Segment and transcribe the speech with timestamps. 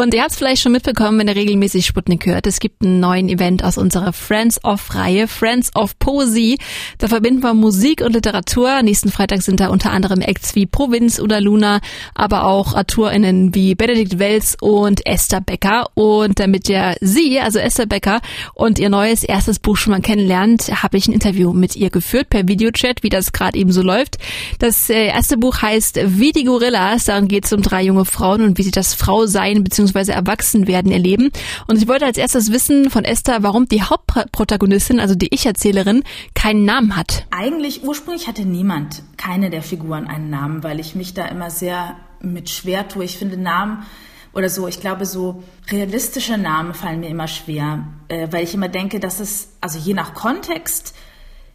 [0.00, 2.46] Und ihr habt es vielleicht schon mitbekommen, wenn ihr regelmäßig Sputnik hört.
[2.46, 6.56] Es gibt einen neuen Event aus unserer Friends of Reihe, Friends of Poesie.
[6.96, 8.80] Da verbinden wir Musik und Literatur.
[8.82, 11.80] Nächsten Freitag sind da unter anderem Acts wie Provinz oder Luna,
[12.14, 15.90] aber auch AutorInnen wie Benedikt Welz und Esther Becker.
[15.92, 18.22] Und damit ihr sie, also Esther Becker,
[18.54, 22.30] und ihr neues erstes Buch schon mal kennenlernt, habe ich ein Interview mit ihr geführt
[22.30, 24.16] per Videochat, wie das gerade eben so läuft.
[24.60, 27.04] Das äh, erste Buch heißt Wie die Gorillas.
[27.04, 30.12] Darum geht es um drei junge Frauen und wie sie das Frausein bzw bzw.
[30.12, 31.30] Erwachsenwerden erleben.
[31.66, 36.02] Und ich wollte als erstes wissen von Esther, warum die Hauptprotagonistin, also die Ich-Erzählerin,
[36.34, 37.26] keinen Namen hat.
[37.30, 41.96] Eigentlich ursprünglich hatte niemand, keine der Figuren einen Namen, weil ich mich da immer sehr
[42.20, 43.04] mit schwer tue.
[43.04, 43.84] Ich finde Namen
[44.32, 48.68] oder so, ich glaube, so realistische Namen fallen mir immer schwer, äh, weil ich immer
[48.68, 50.94] denke, dass es, also je nach Kontext,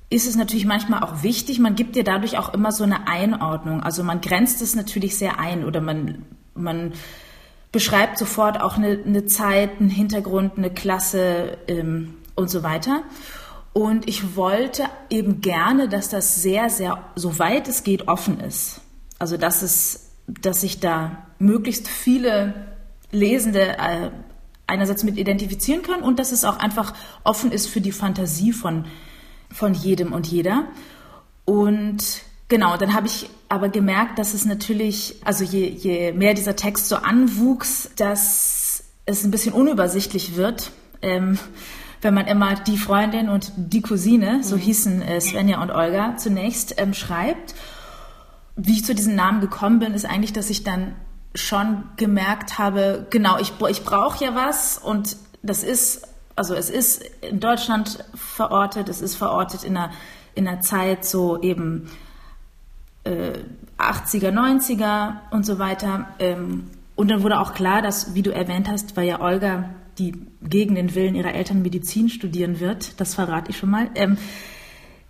[0.10, 3.82] ist es natürlich manchmal auch wichtig, man gibt dir dadurch auch immer so eine Einordnung.
[3.82, 6.94] Also man grenzt es natürlich sehr ein oder man, man
[7.76, 13.04] beschreibt sofort auch eine, eine Zeit, einen Hintergrund, eine Klasse ähm, und so weiter.
[13.74, 18.80] Und ich wollte eben gerne, dass das sehr, sehr, soweit es geht, offen ist.
[19.20, 22.54] Also dass es, dass sich da möglichst viele
[23.12, 24.10] Lesende äh,
[24.68, 26.94] einerseits mit identifizieren können und dass es auch einfach
[27.26, 28.86] offen ist für die Fantasie von,
[29.52, 30.68] von jedem und jeder.
[31.44, 36.56] Und Genau, dann habe ich aber gemerkt, dass es natürlich, also je, je mehr dieser
[36.56, 40.72] Text so anwuchs, dass es ein bisschen unübersichtlich wird.
[41.02, 41.40] Ähm,
[42.02, 44.60] wenn man immer die Freundin und die Cousine, so mhm.
[44.60, 47.56] hießen äh, Svenja und Olga, zunächst ähm, schreibt.
[48.56, 50.96] Wie ich zu diesen Namen gekommen bin, ist eigentlich, dass ich dann
[51.34, 57.04] schon gemerkt habe, genau, ich, ich brauche ja was und das ist, also es ist
[57.22, 59.92] in Deutschland verortet, es ist verortet in einer,
[60.36, 61.90] in einer Zeit so eben
[63.06, 63.34] äh,
[63.78, 66.08] 80er, 90er und so weiter.
[66.20, 70.14] Ähm, und dann wurde auch klar, dass, wie du erwähnt hast, weil ja Olga, die
[70.42, 74.18] gegen den Willen ihrer Eltern Medizin studieren wird, das verrate ich schon mal, ähm,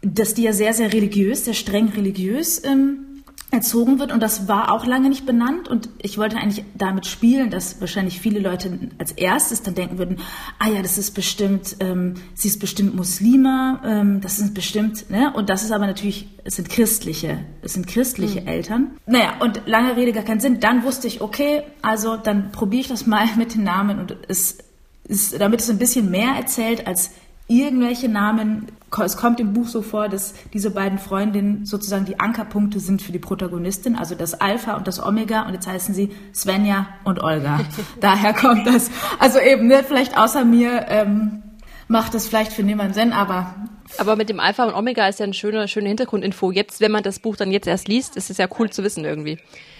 [0.01, 3.14] dass die ja sehr, sehr religiös, sehr streng religiös ähm,
[3.55, 7.49] erzogen wird und das war auch lange nicht benannt und ich wollte eigentlich damit spielen,
[7.49, 10.19] dass wahrscheinlich viele Leute als erstes dann denken würden,
[10.59, 15.33] ah ja, das ist bestimmt, ähm, sie ist bestimmt Muslima, ähm, das sind bestimmt, ne?
[15.33, 18.47] Und das ist aber natürlich, es sind christliche, es sind christliche mhm.
[18.47, 18.91] Eltern.
[19.07, 20.59] Naja, und lange Rede gar keinen Sinn.
[20.59, 24.59] Dann wusste ich, okay, also dann probiere ich das mal mit den Namen und es
[25.07, 27.11] ist, damit es ein bisschen mehr erzählt als
[27.47, 28.67] irgendwelche Namen.
[29.03, 33.11] Es kommt im Buch so vor, dass diese beiden Freundinnen sozusagen die Ankerpunkte sind für
[33.11, 35.45] die Protagonistin, also das Alpha und das Omega.
[35.45, 37.59] Und jetzt heißen sie Svenja und Olga.
[37.99, 38.89] Daher kommt das.
[39.19, 41.43] Also eben, ne, vielleicht außer mir ähm,
[41.87, 43.53] macht das vielleicht für niemanden Sinn, aber
[43.97, 46.51] aber mit dem Alpha und Omega ist ja eine schöne, schöne Hintergrundinfo.
[46.51, 49.05] Jetzt, wenn man das Buch dann jetzt erst liest, ist es ja cool zu wissen
[49.05, 49.37] irgendwie.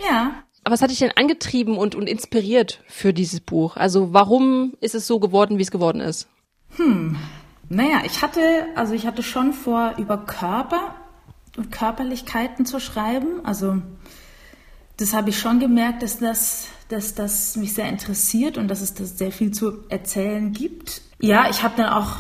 [0.07, 0.43] Ja.
[0.63, 3.77] Aber was hat dich denn angetrieben und, und inspiriert für dieses Buch?
[3.77, 6.27] Also warum ist es so geworden, wie es geworden ist?
[6.77, 7.17] Hm,
[7.69, 8.41] naja, ich hatte,
[8.75, 10.95] also ich hatte schon vor, über Körper
[11.57, 13.43] und Körperlichkeiten zu schreiben.
[13.43, 13.81] Also
[14.97, 18.93] das habe ich schon gemerkt, dass das, dass das mich sehr interessiert und dass es
[18.93, 21.01] das sehr viel zu erzählen gibt.
[21.19, 22.17] Ja, ich habe dann auch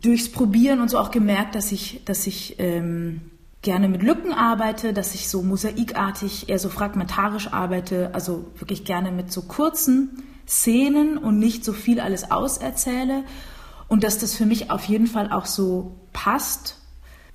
[0.00, 3.20] durchs Probieren und so auch gemerkt, dass ich, dass ich ähm,
[3.62, 9.10] gerne mit Lücken arbeite, dass ich so mosaikartig, eher so fragmentarisch arbeite, also wirklich gerne
[9.10, 13.24] mit so kurzen Szenen und nicht so viel alles auserzähle
[13.88, 16.78] und dass das für mich auf jeden Fall auch so passt,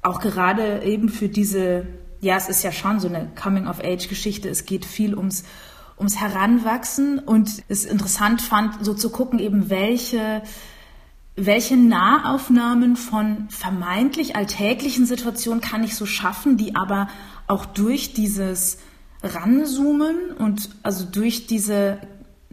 [0.02, 1.88] auch gerade eben für diese,
[2.22, 5.44] ja, es ist ja schon so eine Coming-of-Age-Geschichte, es geht viel ums,
[5.98, 7.20] ums Heranwachsen.
[7.20, 10.42] Und es interessant fand, so zu gucken, eben welche,
[11.36, 17.10] welche Nahaufnahmen von vermeintlich alltäglichen Situationen kann ich so schaffen, die aber
[17.48, 18.80] auch durch dieses
[19.22, 22.00] Ranzoomen und also durch diese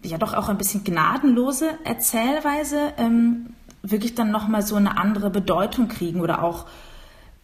[0.03, 3.56] ja doch auch ein bisschen gnadenlose Erzählweise ähm,
[3.91, 6.67] wirklich dann nochmal so eine andere Bedeutung kriegen oder auch,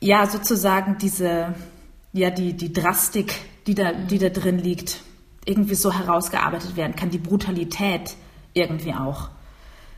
[0.00, 1.54] ja, sozusagen diese,
[2.12, 3.34] ja, die, die Drastik,
[3.66, 5.02] die da, die da drin liegt,
[5.44, 8.16] irgendwie so herausgearbeitet werden kann, die Brutalität
[8.54, 9.30] irgendwie auch.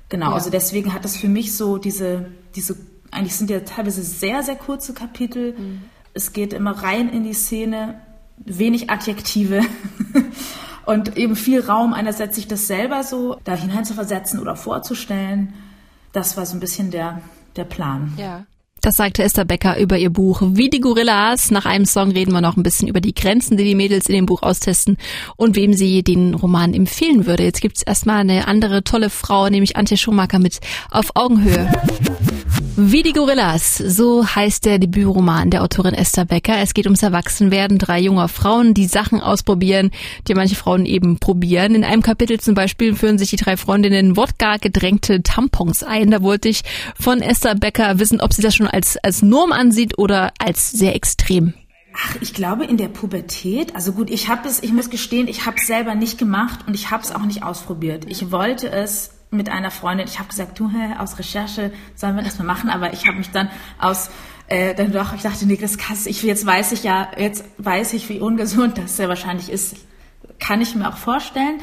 [0.08, 0.34] Genau, ja.
[0.34, 2.76] also deswegen hat das für mich so diese, diese,
[3.10, 5.54] eigentlich sind ja teilweise sehr, sehr kurze Kapitel.
[5.58, 5.82] Mhm.
[6.12, 8.00] Es geht immer rein in die Szene,
[8.36, 9.62] wenig Adjektive
[10.86, 15.54] und eben viel Raum, einerseits sich das selber so da hineinzuversetzen oder vorzustellen
[16.14, 17.20] das war so ein bisschen der,
[17.56, 18.14] der Plan.
[18.16, 18.46] Ja.
[18.80, 21.50] Das sagte Esther Becker über ihr Buch Wie die Gorillas.
[21.50, 24.14] Nach einem Song reden wir noch ein bisschen über die Grenzen, die die Mädels in
[24.14, 24.98] dem Buch austesten
[25.36, 27.44] und wem sie den Roman empfehlen würde.
[27.44, 31.72] Jetzt gibt's erstmal eine andere tolle Frau, nämlich Antje Schumacher mit Auf Augenhöhe.
[32.76, 36.58] Wie die Gorillas, so heißt der Debütroman der Autorin Esther Becker.
[36.58, 39.92] Es geht ums Erwachsenwerden drei junger Frauen, die Sachen ausprobieren,
[40.26, 41.76] die manche Frauen eben probieren.
[41.76, 46.10] In einem Kapitel zum Beispiel führen sich die drei Freundinnen Wodka gedrängte Tampons ein.
[46.10, 46.62] Da wollte ich
[46.98, 50.96] von Esther Becker wissen, ob sie das schon als, als Norm ansieht oder als sehr
[50.96, 51.54] extrem.
[51.96, 55.46] Ach, ich glaube in der Pubertät, also gut, ich habe es, ich muss gestehen, ich
[55.46, 58.06] habe es selber nicht gemacht und ich habe es auch nicht ausprobiert.
[58.08, 62.22] Ich wollte es mit einer Freundin, ich habe gesagt, du, hä, aus Recherche sollen wir
[62.22, 64.10] das mal machen, aber ich habe mich dann aus
[64.46, 67.94] äh, dann doch, ich dachte, nee, das kann ich, jetzt weiß ich ja, jetzt weiß
[67.94, 69.76] ich, wie ungesund das sehr wahrscheinlich ist,
[70.38, 71.60] kann ich mir auch vorstellen.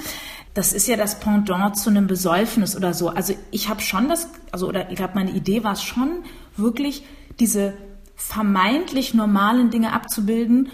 [0.53, 3.09] Das ist ja das Pendant zu einem Besäufnis oder so.
[3.09, 6.23] Also ich habe schon das, also oder ich glaube, meine Idee war es schon,
[6.57, 7.05] wirklich
[7.39, 7.73] diese
[8.15, 10.69] vermeintlich normalen Dinge abzubilden,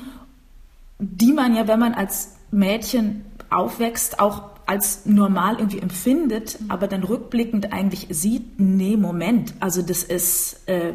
[0.99, 7.03] die man ja, wenn man als Mädchen aufwächst, auch als normal irgendwie empfindet, aber dann
[7.03, 10.93] rückblickend eigentlich sieht, nee, Moment, also das ist, äh,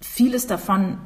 [0.00, 0.98] vieles davon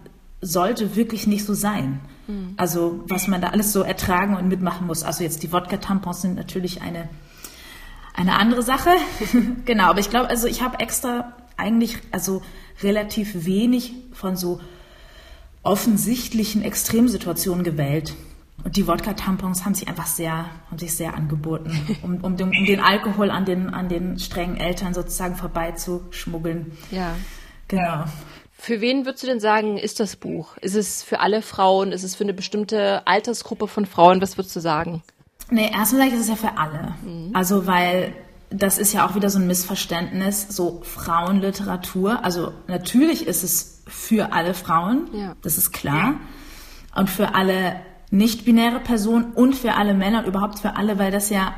[0.43, 2.01] sollte wirklich nicht so sein.
[2.27, 2.55] Mhm.
[2.59, 5.03] Also was man da alles so ertragen und mitmachen muss.
[5.03, 7.09] Also jetzt die Wodka-Tampons sind natürlich eine,
[8.15, 8.91] eine andere Sache.
[9.65, 12.43] genau, aber ich glaube, also ich habe extra eigentlich also
[12.83, 14.61] relativ wenig von so
[15.63, 18.15] offensichtlichen Extremsituationen gewählt.
[18.64, 22.64] Und die Wodka-Tampons haben sich einfach sehr, haben sich sehr angeboten, um, um, den, um
[22.64, 26.73] den Alkohol an den, an den strengen Eltern sozusagen vorbeizuschmuggeln.
[26.91, 27.17] Ja.
[27.69, 28.05] Genau.
[28.53, 30.56] Für wen würdest du denn sagen, ist das Buch?
[30.59, 31.91] Ist es für alle Frauen?
[31.91, 34.20] Ist es für eine bestimmte Altersgruppe von Frauen?
[34.23, 35.03] Was würdest du sagen?
[35.50, 36.94] Nee, erstmal sage ich, ist es ja für alle.
[37.05, 37.31] Mhm.
[37.35, 38.15] Also, weil
[38.50, 42.25] das ist ja auch wieder so ein Missverständnis, so Frauenliteratur.
[42.25, 45.35] Also, natürlich ist es für alle Frauen, ja.
[45.43, 46.20] das ist klar.
[46.94, 47.81] Und für alle
[48.12, 51.55] nicht-binäre Personen und für alle Männer und überhaupt für alle, weil das ja,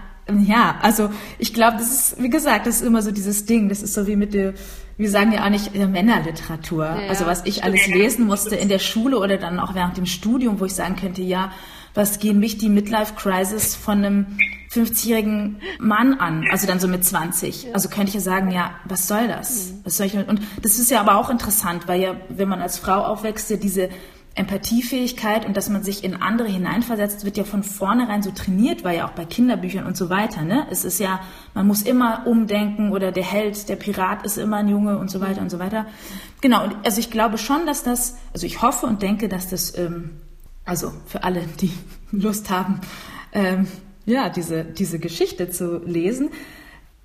[0.47, 3.83] ja, also ich glaube, das ist, wie gesagt, das ist immer so dieses Ding, das
[3.83, 4.55] ist so wie mit der,
[4.97, 6.85] wir sagen ja auch nicht äh, Männerliteratur.
[6.85, 10.07] Ja, also was ich alles lesen musste in der Schule oder dann auch während dem
[10.07, 11.51] Studium, wo ich sagen könnte, ja,
[11.93, 14.27] was gehen mich die Midlife-Crisis von einem
[14.73, 17.75] 50-jährigen Mann an, also dann so mit 20.
[17.75, 19.73] Also könnte ich ja sagen, ja, was soll das?
[19.73, 19.81] Mhm.
[19.85, 22.79] Was soll ich Und das ist ja aber auch interessant, weil ja, wenn man als
[22.79, 23.91] Frau aufwächst, ja diese
[24.37, 28.97] Empathiefähigkeit und dass man sich in andere hineinversetzt, wird ja von vornherein so trainiert, weil
[28.97, 30.43] ja auch bei Kinderbüchern und so weiter.
[30.43, 30.67] Ne?
[30.71, 31.21] Es ist ja,
[31.55, 35.21] man muss immer umdenken oder der Held, der Pirat ist immer ein Junge und so
[35.21, 35.87] weiter und so weiter.
[36.41, 39.79] Genau, und also ich glaube schon, dass das, also ich hoffe und denke, dass das,
[39.79, 40.11] ähm,
[40.65, 41.71] also für alle, die
[42.11, 42.81] Lust haben,
[43.33, 43.69] ähm,
[44.05, 46.31] ja, diese, diese Geschichte zu lesen,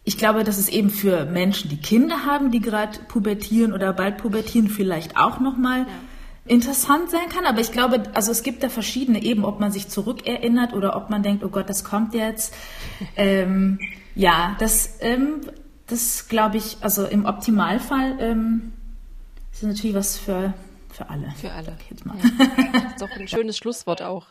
[0.03, 4.17] ich glaube, dass es eben für Menschen, die Kinder haben, die gerade pubertieren oder bald
[4.17, 5.87] pubertieren, vielleicht auch nochmal ja
[6.49, 7.45] interessant sein kann.
[7.45, 11.09] Aber ich glaube, also es gibt da verschiedene eben, ob man sich zurückerinnert oder ob
[11.09, 12.53] man denkt, oh Gott, das kommt jetzt.
[13.15, 13.79] Ähm,
[14.15, 15.41] ja, das, ähm,
[15.87, 18.73] das glaube ich, also im Optimalfall ähm,
[19.51, 20.53] ist natürlich was für,
[20.91, 21.33] für alle.
[21.39, 21.77] Für alle.
[22.05, 22.15] Ja.
[22.73, 24.27] Das ist doch ein schönes Schlusswort auch.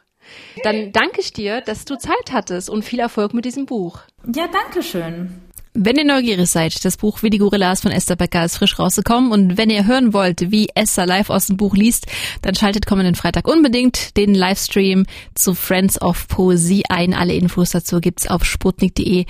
[0.64, 4.00] Dann danke ich dir, dass du Zeit hattest und viel Erfolg mit diesem Buch.
[4.34, 5.40] Ja, danke schön.
[5.74, 9.30] Wenn ihr neugierig seid, das Buch Wie die Gorillas von Esther Becker ist frisch rausgekommen
[9.30, 12.06] und wenn ihr hören wollt, wie Esther live aus dem Buch liest,
[12.42, 15.04] dann schaltet kommenden Freitag unbedingt den Livestream
[15.34, 17.14] zu Friends of Poesie ein.
[17.14, 19.26] Alle Infos dazu gibt's auf sputnik.de